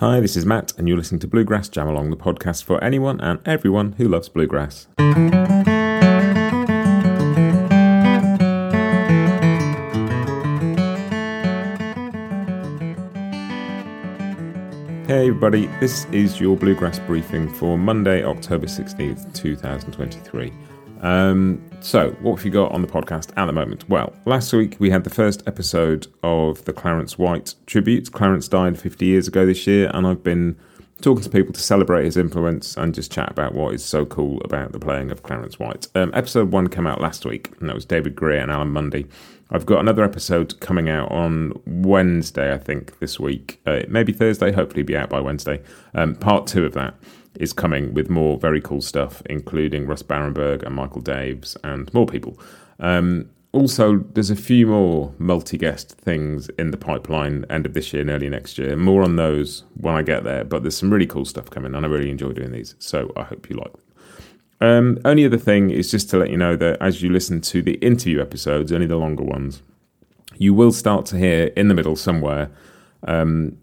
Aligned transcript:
Hi, 0.00 0.18
this 0.18 0.34
is 0.34 0.46
Matt, 0.46 0.72
and 0.78 0.88
you're 0.88 0.96
listening 0.96 1.18
to 1.18 1.28
Bluegrass 1.28 1.68
Jam 1.68 1.86
Along, 1.86 2.08
the 2.08 2.16
podcast 2.16 2.64
for 2.64 2.82
anyone 2.82 3.20
and 3.20 3.38
everyone 3.46 3.92
who 3.92 4.08
loves 4.08 4.30
bluegrass. 4.30 4.86
Hey 15.06 15.28
everybody, 15.28 15.66
this 15.80 16.06
is 16.06 16.40
your 16.40 16.56
Bluegrass 16.56 16.98
briefing 17.00 17.52
for 17.52 17.76
Monday, 17.76 18.24
October 18.24 18.68
16th, 18.68 19.34
2023. 19.34 20.50
Um, 21.00 21.62
so, 21.80 22.10
what 22.20 22.36
have 22.36 22.44
you 22.44 22.50
got 22.50 22.72
on 22.72 22.82
the 22.82 22.88
podcast 22.88 23.30
at 23.36 23.46
the 23.46 23.52
moment? 23.52 23.88
Well, 23.88 24.12
last 24.26 24.52
week 24.52 24.76
we 24.78 24.90
had 24.90 25.04
the 25.04 25.10
first 25.10 25.42
episode 25.46 26.06
of 26.22 26.64
the 26.66 26.72
Clarence 26.72 27.18
White 27.18 27.54
tribute. 27.66 28.12
Clarence 28.12 28.48
died 28.48 28.78
50 28.78 29.06
years 29.06 29.26
ago 29.26 29.46
this 29.46 29.66
year, 29.66 29.90
and 29.94 30.06
I've 30.06 30.22
been 30.22 30.56
talking 31.00 31.24
to 31.24 31.30
people 31.30 31.54
to 31.54 31.60
celebrate 31.60 32.04
his 32.04 32.18
influence 32.18 32.76
and 32.76 32.94
just 32.94 33.10
chat 33.10 33.30
about 33.30 33.54
what 33.54 33.72
is 33.74 33.82
so 33.82 34.04
cool 34.04 34.40
about 34.42 34.72
the 34.72 34.78
playing 34.78 35.10
of 35.10 35.22
Clarence 35.22 35.58
White. 35.58 35.88
Um, 35.94 36.10
episode 36.14 36.52
one 36.52 36.68
came 36.68 36.86
out 36.86 37.00
last 37.00 37.24
week, 37.24 37.50
and 37.60 37.68
that 37.68 37.74
was 37.74 37.86
David 37.86 38.14
Grier 38.14 38.40
and 38.40 38.50
Alan 38.50 38.72
Munde. 38.72 39.08
I've 39.52 39.66
got 39.66 39.80
another 39.80 40.04
episode 40.04 40.60
coming 40.60 40.88
out 40.88 41.10
on 41.10 41.60
Wednesday, 41.66 42.52
I 42.52 42.58
think, 42.58 42.98
this 43.00 43.18
week. 43.18 43.60
Uh, 43.66 43.80
maybe 43.88 44.12
Thursday, 44.12 44.52
hopefully, 44.52 44.82
be 44.82 44.96
out 44.96 45.08
by 45.08 45.20
Wednesday. 45.20 45.62
Um, 45.94 46.14
part 46.14 46.46
two 46.46 46.64
of 46.64 46.74
that 46.74 46.94
is 47.36 47.52
coming 47.52 47.94
with 47.94 48.10
more 48.10 48.38
very 48.38 48.60
cool 48.60 48.80
stuff, 48.80 49.22
including 49.26 49.86
Russ 49.86 50.02
Barenberg 50.02 50.62
and 50.62 50.74
Michael 50.74 51.02
Daves 51.02 51.56
and 51.62 51.92
more 51.94 52.06
people. 52.06 52.38
Um, 52.78 53.30
also, 53.52 53.98
there's 54.14 54.30
a 54.30 54.36
few 54.36 54.68
more 54.68 55.12
multi 55.18 55.58
guest 55.58 55.92
things 55.92 56.48
in 56.50 56.70
the 56.70 56.76
pipeline 56.76 57.44
end 57.50 57.66
of 57.66 57.74
this 57.74 57.92
year 57.92 58.02
and 58.02 58.10
early 58.10 58.28
next 58.28 58.58
year. 58.58 58.76
More 58.76 59.02
on 59.02 59.16
those 59.16 59.64
when 59.74 59.94
I 59.94 60.02
get 60.02 60.22
there, 60.22 60.44
but 60.44 60.62
there's 60.62 60.76
some 60.76 60.92
really 60.92 61.06
cool 61.06 61.24
stuff 61.24 61.50
coming, 61.50 61.74
and 61.74 61.84
I 61.84 61.88
really 61.88 62.10
enjoy 62.10 62.32
doing 62.32 62.52
these, 62.52 62.76
so 62.78 63.12
I 63.16 63.24
hope 63.24 63.50
you 63.50 63.56
like 63.56 63.72
them. 63.72 63.80
Um, 64.62 64.98
only 65.04 65.24
other 65.24 65.38
thing 65.38 65.70
is 65.70 65.90
just 65.90 66.10
to 66.10 66.18
let 66.18 66.30
you 66.30 66.36
know 66.36 66.54
that 66.56 66.80
as 66.80 67.02
you 67.02 67.10
listen 67.10 67.40
to 67.42 67.62
the 67.62 67.74
interview 67.76 68.20
episodes, 68.20 68.72
only 68.72 68.86
the 68.86 68.96
longer 68.96 69.24
ones, 69.24 69.62
you 70.36 70.54
will 70.54 70.72
start 70.72 71.06
to 71.06 71.18
hear 71.18 71.46
in 71.56 71.68
the 71.68 71.74
middle 71.74 71.96
somewhere 71.96 72.50
um, 73.06 73.56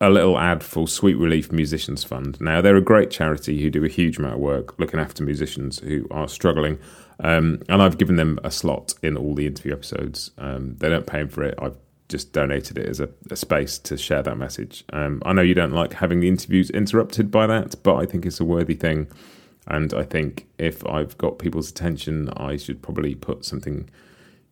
a 0.00 0.10
little 0.10 0.38
ad 0.38 0.62
for 0.62 0.86
Sweet 0.86 1.14
Relief 1.14 1.50
Musicians 1.50 2.04
Fund. 2.04 2.38
Now, 2.40 2.60
they're 2.60 2.76
a 2.76 2.82
great 2.82 3.10
charity 3.10 3.62
who 3.62 3.70
do 3.70 3.84
a 3.84 3.88
huge 3.88 4.18
amount 4.18 4.34
of 4.34 4.40
work 4.40 4.78
looking 4.78 5.00
after 5.00 5.24
musicians 5.24 5.78
who 5.78 6.06
are 6.10 6.28
struggling. 6.28 6.78
Um, 7.20 7.62
and 7.68 7.80
I've 7.80 7.96
given 7.96 8.16
them 8.16 8.38
a 8.44 8.50
slot 8.50 8.94
in 9.02 9.16
all 9.16 9.34
the 9.34 9.46
interview 9.46 9.72
episodes. 9.72 10.32
Um, 10.36 10.76
they 10.76 10.90
don't 10.90 11.06
pay 11.06 11.26
for 11.26 11.44
it. 11.44 11.54
I've 11.60 11.76
just 12.08 12.32
donated 12.32 12.78
it 12.78 12.86
as 12.86 13.00
a, 13.00 13.08
a 13.30 13.36
space 13.36 13.78
to 13.78 13.96
share 13.96 14.22
that 14.22 14.36
message. 14.36 14.84
Um, 14.92 15.22
I 15.24 15.32
know 15.32 15.42
you 15.42 15.54
don't 15.54 15.72
like 15.72 15.94
having 15.94 16.20
the 16.20 16.28
interviews 16.28 16.68
interrupted 16.70 17.30
by 17.30 17.46
that, 17.46 17.82
but 17.82 17.96
I 17.96 18.04
think 18.04 18.26
it's 18.26 18.38
a 18.38 18.44
worthy 18.44 18.74
thing. 18.74 19.08
And 19.66 19.94
I 19.94 20.04
think 20.04 20.46
if 20.58 20.86
I've 20.86 21.16
got 21.18 21.38
people's 21.38 21.70
attention, 21.70 22.28
I 22.36 22.56
should 22.56 22.82
probably 22.82 23.14
put 23.14 23.44
something 23.44 23.88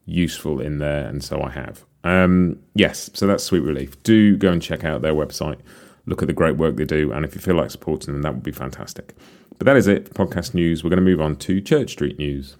useful 0.06 0.60
in 0.60 0.78
there. 0.78 1.06
And 1.06 1.22
so 1.22 1.42
I 1.42 1.50
have. 1.50 1.84
Um, 2.04 2.58
yes, 2.74 3.10
so 3.14 3.26
that's 3.26 3.42
Sweet 3.42 3.60
Relief. 3.60 4.00
Do 4.02 4.36
go 4.36 4.52
and 4.52 4.62
check 4.62 4.84
out 4.84 5.02
their 5.02 5.14
website. 5.14 5.58
Look 6.06 6.22
at 6.22 6.28
the 6.28 6.34
great 6.34 6.56
work 6.56 6.76
they 6.76 6.84
do, 6.84 7.12
and 7.12 7.24
if 7.24 7.34
you 7.34 7.40
feel 7.40 7.56
like 7.56 7.70
supporting 7.70 8.12
them, 8.12 8.22
that 8.22 8.34
would 8.34 8.42
be 8.42 8.52
fantastic. 8.52 9.14
But 9.58 9.66
that 9.66 9.76
is 9.76 9.86
it 9.86 10.14
for 10.14 10.26
podcast 10.26 10.54
news. 10.54 10.84
We're 10.84 10.90
going 10.90 10.98
to 10.98 11.04
move 11.04 11.20
on 11.20 11.36
to 11.36 11.60
Church 11.60 11.92
Street 11.92 12.18
news. 12.18 12.56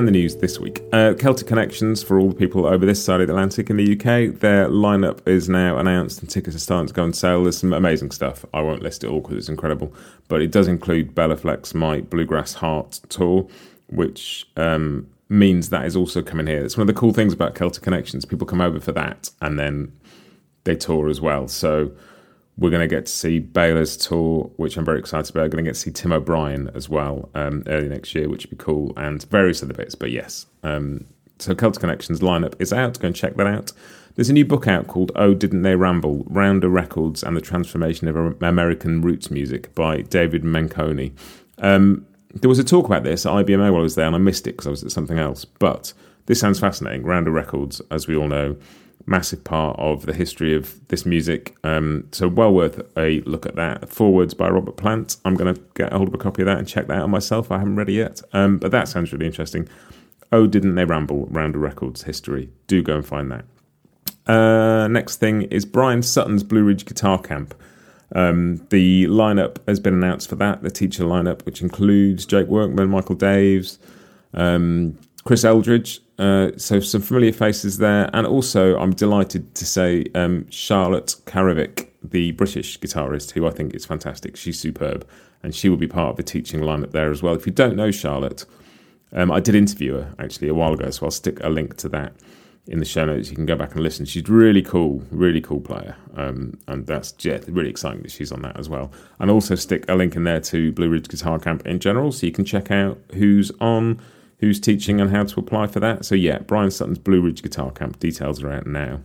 And 0.00 0.08
the 0.08 0.12
news 0.12 0.36
this 0.36 0.58
week. 0.58 0.82
Uh, 0.94 1.12
Celtic 1.12 1.46
Connections, 1.46 2.02
for 2.02 2.18
all 2.18 2.30
the 2.30 2.34
people 2.34 2.64
over 2.64 2.86
this 2.86 3.04
side 3.04 3.20
of 3.20 3.26
the 3.26 3.34
Atlantic 3.34 3.68
in 3.68 3.76
the 3.76 3.92
UK, 3.92 4.34
their 4.40 4.66
lineup 4.66 5.20
is 5.28 5.46
now 5.46 5.76
announced 5.76 6.22
and 6.22 6.30
tickets 6.30 6.56
are 6.56 6.58
starting 6.58 6.86
to 6.88 6.94
go 6.94 7.02
on 7.02 7.12
sale. 7.12 7.42
There's 7.42 7.58
some 7.58 7.74
amazing 7.74 8.12
stuff. 8.12 8.46
I 8.54 8.62
won't 8.62 8.82
list 8.82 9.04
it 9.04 9.08
all 9.08 9.20
because 9.20 9.36
it's 9.36 9.50
incredible, 9.50 9.92
but 10.28 10.40
it 10.40 10.50
does 10.50 10.68
include 10.68 11.14
Bela 11.14 11.36
Fleck's 11.36 11.74
My 11.74 12.00
Bluegrass 12.00 12.54
Heart 12.54 13.00
tour, 13.10 13.46
which 13.88 14.48
um, 14.56 15.06
means 15.28 15.68
that 15.68 15.84
is 15.84 15.96
also 15.96 16.22
coming 16.22 16.46
here. 16.46 16.64
It's 16.64 16.78
one 16.78 16.88
of 16.88 16.94
the 16.94 16.98
cool 16.98 17.12
things 17.12 17.34
about 17.34 17.54
Celtic 17.54 17.82
Connections. 17.82 18.24
People 18.24 18.46
come 18.46 18.62
over 18.62 18.80
for 18.80 18.92
that 18.92 19.28
and 19.42 19.58
then 19.58 19.92
they 20.64 20.76
tour 20.76 21.10
as 21.10 21.20
well. 21.20 21.46
So 21.46 21.92
we're 22.60 22.70
going 22.70 22.86
to 22.86 22.94
get 22.94 23.06
to 23.06 23.12
see 23.12 23.38
Bela's 23.38 23.96
tour, 23.96 24.50
which 24.56 24.76
I'm 24.76 24.84
very 24.84 24.98
excited 24.98 25.30
about. 25.30 25.44
We're 25.44 25.48
going 25.48 25.64
to 25.64 25.68
get 25.70 25.74
to 25.74 25.80
see 25.80 25.90
Tim 25.90 26.12
O'Brien 26.12 26.70
as 26.74 26.90
well 26.90 27.30
um, 27.34 27.64
early 27.66 27.88
next 27.88 28.14
year, 28.14 28.28
which 28.28 28.44
would 28.44 28.50
be 28.50 28.62
cool, 28.62 28.92
and 28.96 29.22
various 29.24 29.62
other 29.62 29.72
bits. 29.72 29.94
But 29.94 30.10
yes, 30.10 30.46
um, 30.62 31.06
so 31.38 31.54
Celtic 31.54 31.80
Connections 31.80 32.20
lineup 32.20 32.54
is 32.60 32.72
out. 32.72 33.00
Go 33.00 33.06
and 33.06 33.16
check 33.16 33.36
that 33.36 33.46
out. 33.46 33.72
There's 34.14 34.28
a 34.28 34.34
new 34.34 34.44
book 34.44 34.68
out 34.68 34.88
called 34.88 35.10
Oh 35.16 35.32
Didn't 35.32 35.62
They 35.62 35.74
Ramble? 35.74 36.24
Rounder 36.28 36.68
Records 36.68 37.22
and 37.22 37.34
the 37.34 37.40
Transformation 37.40 38.08
of 38.08 38.42
American 38.42 39.00
Roots 39.00 39.30
Music 39.30 39.74
by 39.74 40.02
David 40.02 40.42
Menconi. 40.42 41.12
Um, 41.58 42.06
there 42.34 42.48
was 42.48 42.58
a 42.58 42.64
talk 42.64 42.84
about 42.84 43.04
this 43.04 43.24
at 43.24 43.32
IBMA 43.32 43.72
while 43.72 43.80
I 43.80 43.82
was 43.82 43.94
there, 43.94 44.06
and 44.06 44.14
I 44.14 44.18
missed 44.18 44.46
it 44.46 44.52
because 44.52 44.66
I 44.66 44.70
was 44.70 44.84
at 44.84 44.92
something 44.92 45.18
else. 45.18 45.46
But 45.46 45.94
this 46.26 46.38
sounds 46.38 46.60
fascinating. 46.60 47.04
Rounder 47.04 47.30
Records, 47.30 47.80
as 47.90 48.06
we 48.06 48.14
all 48.14 48.28
know, 48.28 48.56
massive 49.10 49.42
part 49.42 49.78
of 49.78 50.06
the 50.06 50.14
history 50.14 50.54
of 50.54 50.80
this 50.88 51.04
music. 51.04 51.56
Um, 51.64 52.06
so 52.12 52.28
well 52.28 52.54
worth 52.54 52.80
a 52.96 53.20
look 53.22 53.44
at 53.44 53.56
that. 53.56 53.90
Forwards 53.90 54.34
by 54.34 54.48
Robert 54.48 54.76
Plant. 54.76 55.16
I'm 55.24 55.34
going 55.34 55.52
to 55.52 55.60
get 55.74 55.92
a 55.92 55.96
hold 55.96 56.08
of 56.08 56.14
a 56.14 56.18
copy 56.18 56.42
of 56.42 56.46
that 56.46 56.58
and 56.58 56.66
check 56.66 56.86
that 56.86 56.98
out 56.98 57.10
myself. 57.10 57.50
I 57.50 57.58
haven't 57.58 57.76
read 57.76 57.88
it 57.88 57.94
yet, 57.94 58.22
um, 58.32 58.58
but 58.58 58.70
that 58.70 58.88
sounds 58.88 59.12
really 59.12 59.26
interesting. 59.26 59.68
Oh, 60.32 60.46
didn't 60.46 60.76
they 60.76 60.84
ramble? 60.84 61.22
round 61.22 61.34
Rounder 61.34 61.58
Records 61.58 62.04
history. 62.04 62.50
Do 62.68 62.82
go 62.82 62.94
and 62.94 63.06
find 63.06 63.32
that. 63.32 63.44
Uh, 64.32 64.86
next 64.86 65.16
thing 65.16 65.42
is 65.42 65.64
Bryan 65.64 66.02
Sutton's 66.02 66.44
Blue 66.44 66.62
Ridge 66.62 66.86
Guitar 66.86 67.20
Camp. 67.20 67.54
Um, 68.14 68.64
the 68.70 69.06
lineup 69.06 69.56
has 69.66 69.80
been 69.80 69.94
announced 69.94 70.28
for 70.28 70.36
that. 70.36 70.62
The 70.62 70.70
teacher 70.70 71.02
lineup, 71.02 71.44
which 71.44 71.62
includes 71.62 72.26
Jake 72.26 72.46
Workman, 72.46 72.88
Michael 72.88 73.16
Daves, 73.16 73.78
um, 74.34 74.98
Chris 75.24 75.44
Eldridge, 75.44 76.00
uh, 76.20 76.50
so 76.58 76.80
some 76.80 77.00
familiar 77.00 77.32
faces 77.32 77.78
there, 77.78 78.10
and 78.12 78.26
also 78.26 78.78
I'm 78.78 78.92
delighted 78.92 79.54
to 79.54 79.64
say 79.64 80.04
um, 80.14 80.48
Charlotte 80.50 81.16
Carrivick, 81.24 81.88
the 82.02 82.32
British 82.32 82.78
guitarist, 82.78 83.30
who 83.30 83.46
I 83.46 83.50
think 83.50 83.74
is 83.74 83.86
fantastic. 83.86 84.36
She's 84.36 84.58
superb, 84.58 85.08
and 85.42 85.54
she 85.54 85.70
will 85.70 85.78
be 85.78 85.88
part 85.88 86.10
of 86.10 86.16
the 86.16 86.22
teaching 86.22 86.60
lineup 86.60 86.90
there 86.90 87.10
as 87.10 87.22
well. 87.22 87.34
If 87.34 87.46
you 87.46 87.52
don't 87.52 87.74
know 87.74 87.90
Charlotte, 87.90 88.44
um, 89.14 89.32
I 89.32 89.40
did 89.40 89.54
interview 89.54 89.94
her 89.94 90.14
actually 90.18 90.48
a 90.48 90.54
while 90.54 90.74
ago, 90.74 90.90
so 90.90 91.06
I'll 91.06 91.10
stick 91.10 91.42
a 91.42 91.48
link 91.48 91.78
to 91.78 91.88
that 91.88 92.12
in 92.66 92.80
the 92.80 92.84
show 92.84 93.06
notes. 93.06 93.30
You 93.30 93.36
can 93.36 93.46
go 93.46 93.56
back 93.56 93.72
and 93.72 93.82
listen. 93.82 94.04
She's 94.04 94.28
really 94.28 94.60
cool, 94.60 95.02
really 95.10 95.40
cool 95.40 95.62
player, 95.62 95.96
um, 96.18 96.58
and 96.68 96.86
that's 96.86 97.14
yeah, 97.24 97.38
really 97.48 97.70
exciting 97.70 98.02
that 98.02 98.10
she's 98.10 98.30
on 98.30 98.42
that 98.42 98.58
as 98.58 98.68
well. 98.68 98.92
And 99.20 99.30
also 99.30 99.54
stick 99.54 99.86
a 99.88 99.94
link 99.94 100.16
in 100.16 100.24
there 100.24 100.40
to 100.40 100.70
Blue 100.72 100.90
Ridge 100.90 101.08
Guitar 101.08 101.38
Camp 101.38 101.66
in 101.66 101.78
general, 101.78 102.12
so 102.12 102.26
you 102.26 102.32
can 102.32 102.44
check 102.44 102.70
out 102.70 102.98
who's 103.14 103.50
on 103.58 104.02
who's 104.40 104.58
teaching 104.58 105.00
and 105.00 105.10
how 105.10 105.24
to 105.24 105.40
apply 105.40 105.66
for 105.66 105.80
that. 105.80 106.04
So, 106.04 106.14
yeah, 106.14 106.38
Bryan 106.38 106.70
Sutton's 106.70 106.98
Blue 106.98 107.20
Ridge 107.20 107.42
Guitar 107.42 107.70
Camp 107.70 107.98
details 107.98 108.42
are 108.42 108.50
out 108.50 108.66
now. 108.66 109.00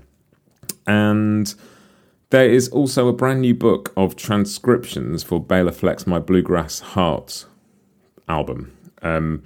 And 0.87 1.53
there 2.29 2.49
is 2.49 2.69
also 2.69 3.07
a 3.07 3.13
brand 3.13 3.41
new 3.41 3.53
book 3.53 3.93
of 3.95 4.15
transcriptions 4.15 5.23
for 5.23 5.39
Bela 5.39 5.71
Fleck's 5.71 6.07
My 6.07 6.19
Bluegrass 6.19 6.79
Heart 6.79 7.45
album. 8.27 8.75
Um, 9.01 9.43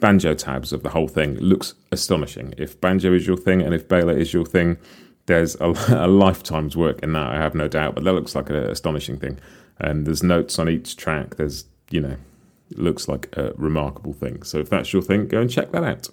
banjo 0.00 0.34
tabs 0.34 0.72
of 0.72 0.82
the 0.82 0.90
whole 0.90 1.08
thing 1.08 1.34
looks 1.38 1.74
astonishing. 1.92 2.54
If 2.56 2.80
banjo 2.80 3.12
is 3.12 3.26
your 3.26 3.36
thing 3.36 3.60
and 3.60 3.74
if 3.74 3.88
Bela 3.88 4.14
is 4.14 4.32
your 4.32 4.46
thing, 4.46 4.78
there's 5.26 5.56
a, 5.60 5.74
a 5.88 6.08
lifetime's 6.08 6.76
work 6.76 7.00
in 7.02 7.12
that, 7.14 7.32
I 7.32 7.36
have 7.36 7.54
no 7.54 7.68
doubt. 7.68 7.94
But 7.94 8.04
that 8.04 8.12
looks 8.12 8.34
like 8.34 8.50
an 8.50 8.56
astonishing 8.56 9.18
thing. 9.18 9.38
And 9.78 10.06
there's 10.06 10.22
notes 10.22 10.58
on 10.58 10.68
each 10.68 10.96
track. 10.96 11.36
There's, 11.36 11.64
you 11.90 12.00
know, 12.00 12.16
looks 12.76 13.08
like 13.08 13.28
a 13.36 13.52
remarkable 13.56 14.12
thing. 14.12 14.42
So 14.42 14.58
if 14.58 14.70
that's 14.70 14.92
your 14.92 15.02
thing, 15.02 15.28
go 15.28 15.40
and 15.40 15.50
check 15.50 15.72
that 15.72 15.84
out. 15.84 16.08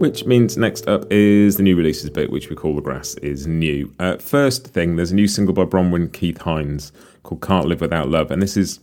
Which 0.00 0.24
means 0.26 0.56
next 0.56 0.88
up 0.88 1.04
is 1.12 1.56
the 1.56 1.62
new 1.62 1.76
releases 1.76 2.10
bit, 2.10 2.30
which 2.32 2.50
we 2.50 2.56
call 2.56 2.74
The 2.74 2.82
Grass 2.82 3.14
is 3.16 3.46
New. 3.46 3.94
Uh, 4.00 4.16
first 4.16 4.66
thing, 4.66 4.96
there's 4.96 5.12
a 5.12 5.14
new 5.14 5.28
single 5.28 5.54
by 5.54 5.64
Bronwyn 5.64 6.12
Keith 6.12 6.38
Hynes 6.38 6.90
called 7.22 7.40
Can't 7.40 7.66
Live 7.66 7.80
Without 7.80 8.08
Love, 8.08 8.32
and 8.32 8.42
this 8.42 8.56
is 8.56 8.80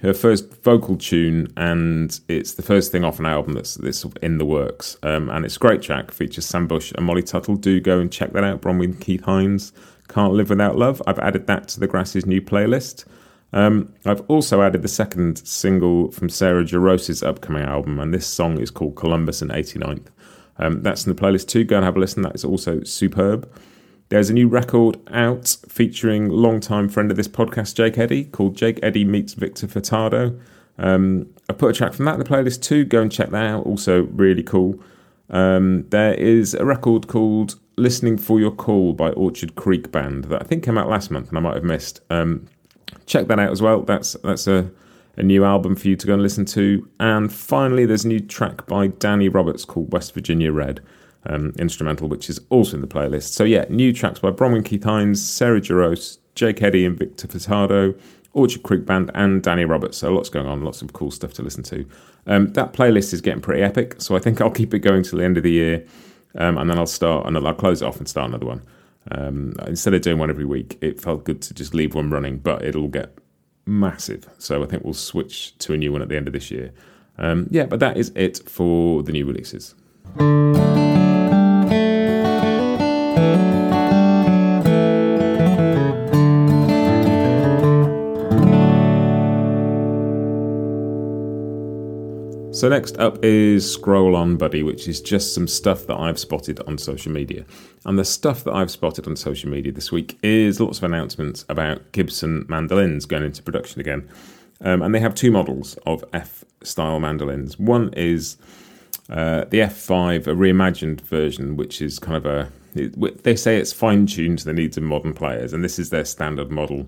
her 0.00 0.14
first 0.14 0.62
vocal 0.64 0.96
tune, 0.96 1.52
and 1.56 2.18
it's 2.26 2.54
the 2.54 2.62
first 2.62 2.90
thing 2.90 3.04
off 3.04 3.20
an 3.20 3.26
album 3.26 3.52
that's, 3.52 3.74
that's 3.74 4.04
in 4.22 4.38
the 4.38 4.46
works. 4.46 4.96
Um, 5.02 5.28
and 5.28 5.44
it's 5.44 5.56
a 5.56 5.60
great 5.60 5.82
track, 5.82 6.10
features 6.10 6.46
Sam 6.46 6.66
Bush 6.66 6.90
and 6.96 7.04
Molly 7.04 7.22
Tuttle. 7.22 7.56
Do 7.56 7.78
go 7.78 8.00
and 8.00 8.10
check 8.10 8.32
that 8.32 8.42
out, 8.42 8.62
Bronwyn 8.62 8.98
Keith 8.98 9.22
Hynes, 9.22 9.72
Can't 10.12 10.34
Live 10.34 10.50
Without 10.50 10.76
Love. 10.76 11.00
I've 11.06 11.18
added 11.18 11.46
that 11.46 11.68
to 11.68 11.80
the 11.80 11.86
Grass 11.86 12.14
is 12.14 12.26
New 12.26 12.42
playlist. 12.42 13.06
Um, 13.54 13.94
I've 14.04 14.20
also 14.28 14.62
added 14.62 14.82
the 14.82 14.88
second 14.88 15.38
single 15.46 16.10
from 16.10 16.28
Sarah 16.28 16.64
Jarosz's 16.64 17.22
upcoming 17.22 17.64
album, 17.64 17.98
and 17.98 18.12
this 18.12 18.26
song 18.26 18.58
is 18.58 18.70
called 18.70 18.94
Columbus 18.94 19.40
and 19.40 19.50
89th. 19.50 20.08
Um, 20.58 20.82
that's 20.82 21.06
in 21.06 21.14
the 21.14 21.20
playlist 21.20 21.48
too. 21.48 21.64
Go 21.64 21.76
and 21.76 21.84
have 21.84 21.96
a 21.96 22.00
listen. 22.00 22.22
That 22.22 22.34
is 22.34 22.44
also 22.44 22.82
superb. 22.82 23.50
There's 24.10 24.28
a 24.28 24.34
new 24.34 24.48
record 24.48 24.98
out 25.10 25.56
featuring 25.66 26.28
longtime 26.28 26.90
friend 26.90 27.10
of 27.10 27.16
this 27.16 27.28
podcast, 27.28 27.74
Jake 27.74 27.96
Eddy, 27.96 28.24
called 28.24 28.54
Jake 28.54 28.78
Eddy 28.82 29.06
Meets 29.06 29.32
Victor 29.32 29.66
Furtado. 29.66 30.38
Um, 30.76 31.32
I 31.48 31.54
put 31.54 31.70
a 31.70 31.72
track 31.72 31.94
from 31.94 32.04
that 32.04 32.14
in 32.14 32.18
the 32.18 32.26
playlist 32.26 32.60
too. 32.60 32.84
Go 32.84 33.00
and 33.00 33.10
check 33.10 33.30
that 33.30 33.46
out. 33.46 33.64
Also, 33.64 34.02
really 34.02 34.42
cool. 34.42 34.78
Um, 35.30 35.88
there 35.88 36.12
is 36.12 36.52
a 36.52 36.66
record 36.66 37.08
called 37.08 37.58
Listening 37.76 38.18
for 38.18 38.38
Your 38.38 38.50
Call 38.50 38.92
by 38.92 39.10
Orchard 39.10 39.54
Creek 39.54 39.90
Band 39.90 40.24
that 40.24 40.42
I 40.42 40.44
think 40.44 40.64
came 40.64 40.78
out 40.78 40.88
last 40.88 41.10
month 41.10 41.28
and 41.28 41.38
I 41.38 41.40
might 41.40 41.54
have 41.54 41.64
missed. 41.64 42.00
Um, 42.10 42.46
check 43.06 43.26
that 43.28 43.38
out 43.38 43.50
as 43.50 43.62
well. 43.62 43.82
That's 43.82 44.12
that's 44.24 44.46
a, 44.46 44.70
a 45.16 45.22
new 45.22 45.44
album 45.44 45.76
for 45.76 45.88
you 45.88 45.96
to 45.96 46.06
go 46.06 46.14
and 46.14 46.22
listen 46.22 46.44
to. 46.46 46.88
And 47.00 47.32
finally, 47.32 47.86
there's 47.86 48.04
a 48.04 48.08
new 48.08 48.20
track 48.20 48.66
by 48.66 48.88
Danny 48.88 49.28
Roberts 49.28 49.64
called 49.64 49.92
West 49.92 50.14
Virginia 50.14 50.52
Red. 50.52 50.80
Um, 51.24 51.52
instrumental, 51.56 52.08
which 52.08 52.28
is 52.28 52.40
also 52.50 52.74
in 52.74 52.80
the 52.80 52.88
playlist. 52.88 53.32
So 53.34 53.44
yeah, 53.44 53.64
new 53.68 53.92
tracks 53.92 54.18
by 54.18 54.32
Bronwyn 54.32 54.64
Keith 54.64 54.82
Hynes, 54.82 55.18
Sarah 55.18 55.60
Jarosz, 55.60 56.18
Jake 56.34 56.60
Eddy 56.60 56.84
and 56.84 56.98
Victor 56.98 57.28
Furtado, 57.28 57.96
Orchard 58.32 58.64
Creek 58.64 58.86
Band, 58.86 59.10
and 59.14 59.40
Danny 59.40 59.64
Roberts. 59.64 59.98
So 59.98 60.12
lots 60.12 60.28
going 60.28 60.46
on, 60.46 60.64
lots 60.64 60.82
of 60.82 60.92
cool 60.92 61.12
stuff 61.12 61.32
to 61.34 61.42
listen 61.42 61.62
to. 61.64 61.86
Um, 62.26 62.52
that 62.54 62.72
playlist 62.72 63.12
is 63.12 63.20
getting 63.20 63.40
pretty 63.40 63.62
epic, 63.62 63.96
so 63.98 64.16
I 64.16 64.18
think 64.18 64.40
I'll 64.40 64.50
keep 64.50 64.74
it 64.74 64.80
going 64.80 65.02
till 65.02 65.18
the 65.18 65.24
end 65.24 65.36
of 65.36 65.42
the 65.42 65.52
year, 65.52 65.86
um, 66.36 66.58
and 66.58 66.70
then 66.70 66.78
I'll 66.78 66.86
start 66.86 67.26
and 67.26 67.36
I'll 67.36 67.54
close 67.54 67.82
it 67.82 67.86
off 67.86 67.98
and 67.98 68.08
start 68.08 68.28
another 68.28 68.46
one. 68.46 68.62
Um, 69.10 69.54
instead 69.66 69.94
of 69.94 70.02
doing 70.02 70.18
one 70.18 70.30
every 70.30 70.44
week, 70.44 70.78
it 70.80 71.00
felt 71.00 71.24
good 71.24 71.42
to 71.42 71.54
just 71.54 71.74
leave 71.74 71.94
one 71.94 72.10
running, 72.10 72.38
but 72.38 72.64
it'll 72.64 72.88
get 72.88 73.16
massive. 73.66 74.28
So 74.38 74.62
I 74.62 74.66
think 74.66 74.84
we'll 74.84 74.94
switch 74.94 75.56
to 75.58 75.74
a 75.74 75.76
new 75.76 75.92
one 75.92 76.02
at 76.02 76.08
the 76.08 76.16
end 76.16 76.28
of 76.28 76.32
this 76.32 76.50
year. 76.50 76.72
Um, 77.18 77.48
yeah, 77.50 77.66
but 77.66 77.80
that 77.80 77.96
is 77.96 78.12
it 78.14 78.48
for 78.48 79.02
the 79.02 79.12
new 79.12 79.26
releases. 79.26 79.74
So 92.62 92.68
next 92.68 92.96
up 92.98 93.24
is 93.24 93.68
Scroll 93.68 94.14
On 94.14 94.36
Buddy, 94.36 94.62
which 94.62 94.86
is 94.86 95.00
just 95.00 95.34
some 95.34 95.48
stuff 95.48 95.88
that 95.88 95.96
I've 95.96 96.16
spotted 96.16 96.60
on 96.60 96.78
social 96.78 97.10
media. 97.10 97.44
And 97.84 97.98
the 97.98 98.04
stuff 98.04 98.44
that 98.44 98.52
I've 98.52 98.70
spotted 98.70 99.08
on 99.08 99.16
social 99.16 99.50
media 99.50 99.72
this 99.72 99.90
week 99.90 100.16
is 100.22 100.60
lots 100.60 100.78
of 100.78 100.84
announcements 100.84 101.44
about 101.48 101.90
Gibson 101.90 102.46
mandolins 102.48 103.04
going 103.04 103.24
into 103.24 103.42
production 103.42 103.80
again. 103.80 104.08
Um, 104.60 104.80
and 104.80 104.94
they 104.94 105.00
have 105.00 105.12
two 105.12 105.32
models 105.32 105.76
of 105.86 106.04
F 106.12 106.44
style 106.62 107.00
mandolins. 107.00 107.58
One 107.58 107.92
is 107.94 108.36
uh, 109.10 109.46
the 109.46 109.58
F5, 109.58 110.28
a 110.28 110.30
reimagined 110.32 111.00
version, 111.00 111.56
which 111.56 111.82
is 111.82 111.98
kind 111.98 112.16
of 112.16 112.26
a. 112.26 112.52
It, 112.76 113.24
they 113.24 113.34
say 113.34 113.56
it's 113.56 113.72
fine 113.72 114.06
tuned 114.06 114.38
to 114.38 114.44
the 114.44 114.52
needs 114.52 114.76
of 114.76 114.84
modern 114.84 115.14
players, 115.14 115.52
and 115.52 115.64
this 115.64 115.80
is 115.80 115.90
their 115.90 116.04
standard 116.04 116.52
model 116.52 116.86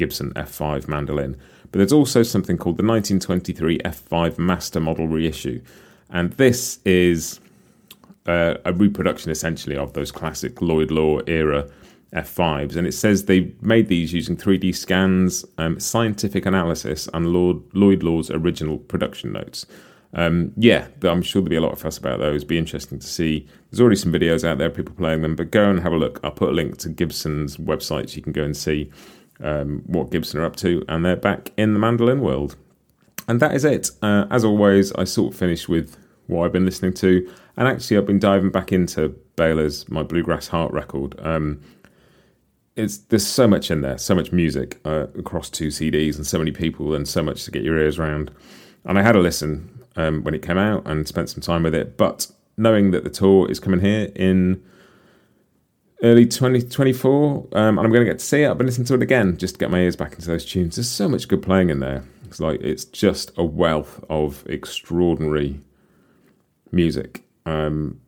Gibson 0.00 0.32
F5 0.32 0.88
mandolin. 0.88 1.36
But 1.70 1.78
there's 1.78 1.92
also 1.92 2.22
something 2.22 2.56
called 2.56 2.78
the 2.78 2.84
1923 2.84 3.80
F5 3.80 4.38
Master 4.38 4.80
Model 4.80 5.06
Reissue. 5.06 5.60
And 6.08 6.32
this 6.32 6.80
is 6.86 7.38
uh, 8.26 8.54
a 8.64 8.72
reproduction 8.72 9.30
essentially 9.30 9.76
of 9.76 9.92
those 9.92 10.10
classic 10.10 10.62
Lloyd 10.62 10.90
Loar 10.90 11.22
era 11.26 11.68
F5s. 12.14 12.76
And 12.76 12.86
it 12.86 12.92
says 12.92 13.26
they 13.26 13.52
made 13.60 13.88
these 13.88 14.14
using 14.14 14.38
3D 14.38 14.74
scans, 14.74 15.44
um, 15.58 15.78
scientific 15.78 16.46
analysis, 16.46 17.06
and 17.12 17.26
Lord, 17.26 17.58
Lloyd 17.74 18.02
Loar's 18.02 18.30
original 18.30 18.78
production 18.78 19.32
notes. 19.32 19.66
Um, 20.14 20.52
yeah, 20.56 20.88
I'm 21.02 21.20
sure 21.20 21.42
there'll 21.42 21.50
be 21.50 21.56
a 21.56 21.60
lot 21.60 21.72
of 21.72 21.78
fuss 21.78 21.98
about 21.98 22.20
those. 22.20 22.42
Be 22.42 22.58
interesting 22.58 22.98
to 22.98 23.06
see. 23.06 23.46
There's 23.70 23.82
already 23.82 23.96
some 23.96 24.12
videos 24.12 24.48
out 24.48 24.56
there, 24.56 24.70
people 24.70 24.94
playing 24.94 25.20
them, 25.20 25.36
but 25.36 25.50
go 25.50 25.68
and 25.68 25.78
have 25.78 25.92
a 25.92 25.98
look. 25.98 26.18
I'll 26.24 26.32
put 26.32 26.48
a 26.48 26.52
link 26.52 26.78
to 26.78 26.88
Gibson's 26.88 27.58
website 27.58 28.08
so 28.08 28.16
you 28.16 28.22
can 28.22 28.32
go 28.32 28.42
and 28.42 28.56
see 28.56 28.90
um, 29.42 29.82
what 29.86 30.10
Gibson 30.10 30.40
are 30.40 30.44
up 30.44 30.56
to, 30.56 30.84
and 30.88 31.04
they're 31.04 31.16
back 31.16 31.52
in 31.56 31.72
the 31.72 31.78
mandolin 31.78 32.20
world. 32.20 32.56
And 33.28 33.40
that 33.40 33.54
is 33.54 33.64
it. 33.64 33.90
Uh, 34.02 34.26
as 34.30 34.44
always, 34.44 34.92
I 34.92 35.04
sort 35.04 35.32
of 35.32 35.38
finish 35.38 35.68
with 35.68 35.96
what 36.26 36.44
I've 36.44 36.52
been 36.52 36.64
listening 36.64 36.92
to, 36.94 37.32
and 37.56 37.68
actually, 37.68 37.98
I've 37.98 38.06
been 38.06 38.18
diving 38.18 38.50
back 38.50 38.72
into 38.72 39.08
Bela's 39.36 39.88
My 39.88 40.02
Bluegrass 40.02 40.48
Heart 40.48 40.72
record. 40.72 41.18
Um, 41.20 41.60
it's 42.76 42.98
there's 42.98 43.26
so 43.26 43.46
much 43.46 43.70
in 43.70 43.80
there, 43.80 43.98
so 43.98 44.14
much 44.14 44.32
music 44.32 44.80
uh, 44.84 45.06
across 45.18 45.50
two 45.50 45.68
CDs, 45.68 46.16
and 46.16 46.26
so 46.26 46.38
many 46.38 46.52
people, 46.52 46.94
and 46.94 47.06
so 47.06 47.22
much 47.22 47.44
to 47.44 47.50
get 47.50 47.62
your 47.62 47.78
ears 47.78 47.98
around. 47.98 48.30
And 48.84 48.98
I 48.98 49.02
had 49.02 49.16
a 49.16 49.20
listen 49.20 49.84
um, 49.96 50.22
when 50.22 50.34
it 50.34 50.42
came 50.42 50.58
out 50.58 50.86
and 50.86 51.06
spent 51.06 51.28
some 51.28 51.42
time 51.42 51.64
with 51.64 51.74
it, 51.74 51.96
but 51.96 52.30
knowing 52.56 52.90
that 52.92 53.04
the 53.04 53.10
tour 53.10 53.50
is 53.50 53.60
coming 53.60 53.80
here 53.80 54.10
in 54.14 54.62
early 56.02 56.26
2024, 56.26 57.48
um, 57.52 57.78
and 57.78 57.80
I'm 57.80 57.92
going 57.92 58.04
to 58.04 58.10
get 58.10 58.18
to 58.18 58.24
see 58.24 58.42
it. 58.42 58.50
I've 58.50 58.58
been 58.58 58.66
listening 58.66 58.86
to 58.86 58.94
it 58.94 59.02
again 59.02 59.36
just 59.36 59.54
to 59.54 59.58
get 59.58 59.70
my 59.70 59.80
ears 59.80 59.96
back 59.96 60.14
into 60.14 60.26
those 60.26 60.44
tunes. 60.44 60.76
There's 60.76 60.88
so 60.88 61.08
much 61.08 61.28
good 61.28 61.42
playing 61.42 61.70
in 61.70 61.80
there. 61.80 62.04
It's 62.24 62.40
like 62.40 62.60
it's 62.60 62.84
just 62.84 63.32
a 63.36 63.44
wealth 63.44 64.04
of 64.08 64.44
extraordinary 64.46 65.60
music. 66.72 67.24
Um, 67.46 68.00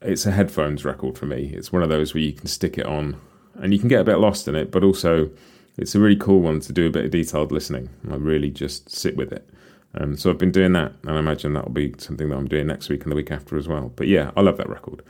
it's 0.00 0.26
a 0.26 0.30
headphones 0.30 0.84
record 0.84 1.18
for 1.18 1.26
me. 1.26 1.52
It's 1.54 1.72
one 1.72 1.82
of 1.82 1.88
those 1.88 2.14
where 2.14 2.22
you 2.22 2.32
can 2.32 2.46
stick 2.46 2.78
it 2.78 2.86
on 2.86 3.20
and 3.54 3.72
you 3.72 3.78
can 3.78 3.88
get 3.88 4.00
a 4.00 4.04
bit 4.04 4.18
lost 4.18 4.48
in 4.48 4.54
it, 4.54 4.70
but 4.70 4.84
also 4.84 5.30
it's 5.76 5.94
a 5.94 6.00
really 6.00 6.16
cool 6.16 6.40
one 6.40 6.60
to 6.60 6.72
do 6.72 6.86
a 6.86 6.90
bit 6.90 7.06
of 7.06 7.10
detailed 7.10 7.52
listening. 7.52 7.88
I 8.10 8.16
really 8.16 8.50
just 8.50 8.90
sit 8.90 9.16
with 9.16 9.32
it. 9.32 9.48
Um, 9.96 10.16
so 10.16 10.30
I've 10.30 10.38
been 10.38 10.50
doing 10.50 10.72
that, 10.72 10.92
and 11.02 11.12
I 11.12 11.18
imagine 11.18 11.52
that'll 11.52 11.70
be 11.70 11.94
something 11.98 12.28
that 12.28 12.36
I'm 12.36 12.48
doing 12.48 12.66
next 12.66 12.88
week 12.88 13.02
and 13.04 13.12
the 13.12 13.16
week 13.16 13.30
after 13.30 13.56
as 13.56 13.68
well. 13.68 13.92
But 13.94 14.08
yeah, 14.08 14.32
I 14.36 14.40
love 14.40 14.56
that 14.56 14.68
record. 14.68 15.02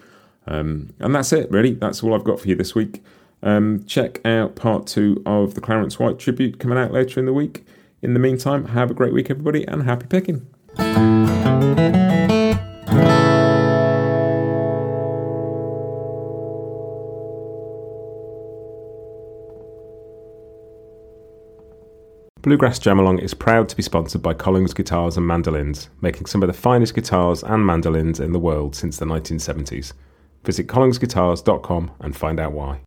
Um, 0.47 0.93
and 0.99 1.15
that's 1.15 1.33
it, 1.33 1.51
really. 1.51 1.75
That's 1.75 2.03
all 2.03 2.15
I've 2.15 2.25
got 2.25 2.41
for 2.41 2.49
you 2.49 2.55
this 2.55 2.75
week. 2.75 3.03
Um, 3.43 3.85
check 3.85 4.25
out 4.25 4.57
part 4.57 4.87
two 4.87 5.23
of 5.27 5.55
the 5.55 5.61
Clarence 5.61 5.99
White 5.99 6.19
tribute 6.19 6.59
coming 6.59 6.79
out 6.79 6.93
later 6.93 7.21
in 7.21 7.27
the 7.27 7.33
week. 7.33 7.67
In 8.03 8.15
the 8.15 8.21
meantime, 8.21 8.67
have 8.67 8.91
a 8.91 8.95
great 8.95 9.13
week, 9.13 9.31
everybody, 9.31 9.67
and 9.67 9.83
happy 9.85 10.07
picking. 10.07 10.47
Bluegrass 22.45 22.79
Jamalong 22.79 23.21
is 23.21 23.33
proud 23.33 23.71
to 23.71 23.77
be 23.77 23.83
sponsored 23.83 24.21
by 24.21 24.35
Collings 24.35 24.75
Guitars 24.75 25.17
and 25.17 25.27
Mandolins, 25.27 25.89
making 26.03 26.27
some 26.27 26.43
of 26.43 26.47
the 26.47 26.53
finest 26.53 26.95
guitars 26.95 27.43
and 27.43 27.65
mandolins 27.65 28.21
in 28.21 28.33
the 28.33 28.39
world 28.39 28.77
since 28.77 28.99
the 28.99 29.07
1970s. 29.07 29.95
Visit 30.45 30.67
collingsguitars.com 30.67 31.91
and 32.01 32.17
find 32.17 32.39
out 32.39 32.53
why. 32.53 32.81